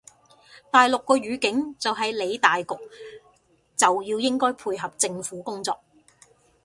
[0.71, 2.73] 大陸個語境就係理大局
[3.77, 5.79] 就應該配合政府工作